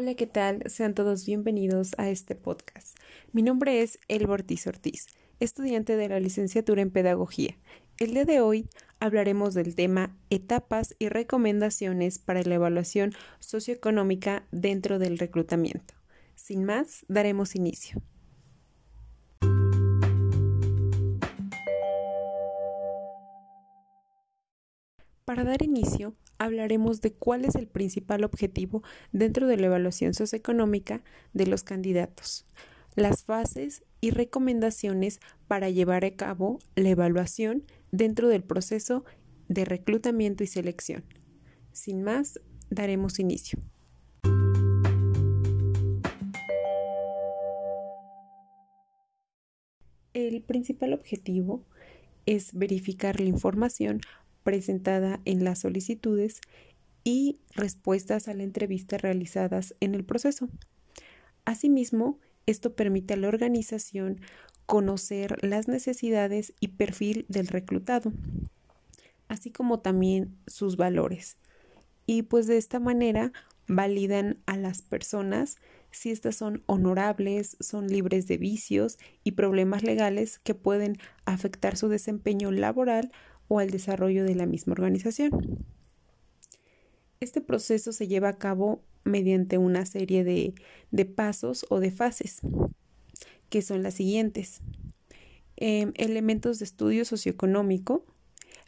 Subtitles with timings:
[0.00, 0.62] Hola, ¿qué tal?
[0.66, 2.96] Sean todos bienvenidos a este podcast.
[3.32, 5.08] Mi nombre es El Ortiz Ortiz,
[5.40, 7.56] estudiante de la licenciatura en Pedagogía.
[7.98, 8.68] El día de hoy
[9.00, 15.94] hablaremos del tema etapas y recomendaciones para la evaluación socioeconómica dentro del reclutamiento.
[16.36, 18.00] Sin más, daremos inicio.
[25.28, 28.82] Para dar inicio, hablaremos de cuál es el principal objetivo
[29.12, 31.02] dentro de la evaluación socioeconómica
[31.34, 32.46] de los candidatos,
[32.96, 39.04] las fases y recomendaciones para llevar a cabo la evaluación dentro del proceso
[39.48, 41.04] de reclutamiento y selección.
[41.72, 43.58] Sin más, daremos inicio.
[50.14, 51.66] El principal objetivo
[52.24, 54.00] es verificar la información
[54.48, 56.40] presentada en las solicitudes
[57.04, 60.48] y respuestas a la entrevista realizadas en el proceso.
[61.44, 64.22] Asimismo, esto permite a la organización
[64.64, 68.10] conocer las necesidades y perfil del reclutado,
[69.28, 71.36] así como también sus valores.
[72.06, 73.34] Y pues de esta manera
[73.66, 75.58] validan a las personas
[75.90, 81.88] si éstas son honorables, son libres de vicios y problemas legales que pueden afectar su
[81.88, 83.12] desempeño laboral
[83.48, 85.66] o al desarrollo de la misma organización.
[87.20, 90.54] Este proceso se lleva a cabo mediante una serie de,
[91.06, 92.40] pasos o de fases,
[93.48, 94.60] que son las siguientes.
[95.56, 98.04] Em, elementos de estudio socioeconómico,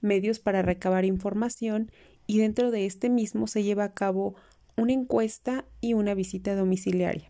[0.00, 1.90] medios para recabar información
[2.26, 4.36] y dentro de este mismo se lleva a cabo
[4.76, 7.28] una encuesta y una visita domiciliaria.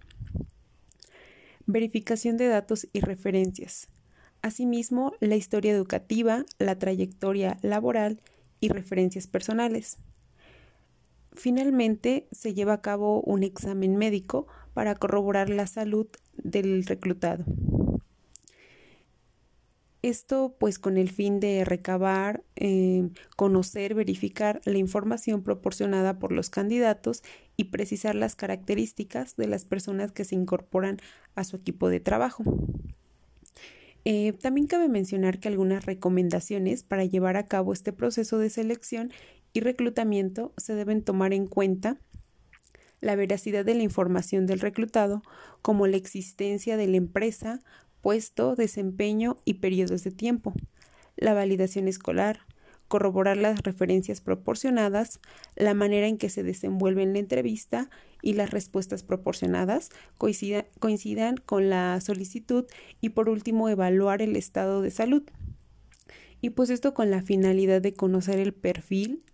[1.66, 3.88] Verificación de datos y referencias,
[4.48, 8.22] Asimismo, la historia educativa, la trayectoria laboral
[8.60, 9.98] y referencias personales.
[11.34, 17.44] Finalmente, se lleva a cabo un examen médico para corroborar la salud del reclutado.
[20.00, 26.48] Esto pues con el fin de recabar, eh, conocer, verificar la información proporcionada por los
[26.48, 27.22] candidatos
[27.58, 31.00] y precisar las características de las personas que se incorporan
[31.34, 32.44] a su equipo de trabajo.
[34.10, 39.12] Eh, también cabe mencionar que algunas recomendaciones para llevar a cabo este proceso de selección
[39.52, 41.98] y reclutamiento se deben tomar en cuenta
[43.02, 45.22] la veracidad de la información del reclutado,
[45.60, 47.60] como la existencia de la empresa,
[48.00, 50.54] puesto, desempeño y periodos de tiempo,
[51.16, 52.40] la validación escolar,
[52.88, 55.20] corroborar las referencias proporcionadas,
[55.54, 57.90] la manera en que se desenvuelve en la entrevista
[58.22, 62.64] y las respuestas proporcionadas coincidan, con la solicitud
[63.00, 65.22] y por último evaluar el estado de salud.
[66.40, 69.24] Y pues esto con la finalidad de conocer el perfil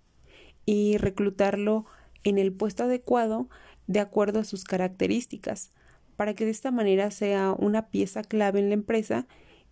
[0.66, 1.86] y reclutarlo
[2.24, 3.48] en el puesto adecuado
[3.86, 5.70] de acuerdo a sus características,
[6.16, 9.26] para que de esta manera sea una pieza clave en la empresa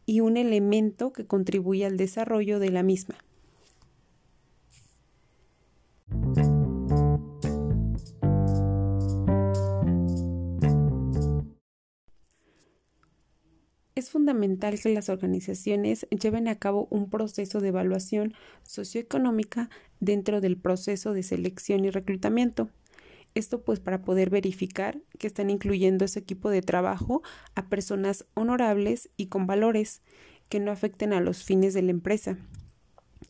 [0.04, 3.16] y un elemento que contribuya al desarrollo de la misma.
[13.94, 18.32] Es fundamental que las organizaciones lleven a cabo un proceso de evaluación
[18.62, 19.68] socioeconómica
[20.00, 22.70] dentro del proceso de selección y reclutamiento.
[23.34, 27.22] Esto pues para poder verificar que están incluyendo ese equipo de trabajo
[27.54, 30.00] a personas honorables y con valores
[30.48, 32.38] que no afecten a los fines de la empresa.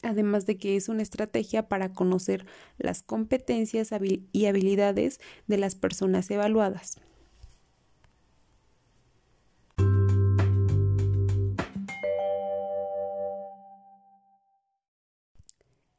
[0.03, 2.47] Además de que es una estrategia para conocer
[2.79, 3.91] las competencias
[4.33, 7.01] y habilidades de las personas evaluadas.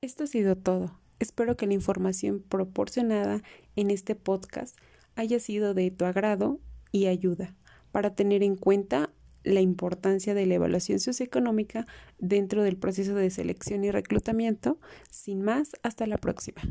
[0.04, 1.00] Esto ha sido todo.
[1.20, 3.42] Espero que la información proporcionada
[3.78, 4.78] en este podcast
[5.16, 6.60] haya sido de tu agrado
[6.92, 7.56] y ayuda
[7.94, 11.88] para tener en cuenta la importancia de la evaluación socioeconómica
[12.20, 14.78] dentro del proceso de selección y reclutamiento.
[15.10, 16.62] Sin más, hasta la próxima.